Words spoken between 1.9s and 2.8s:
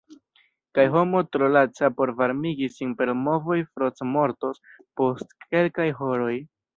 por varmigi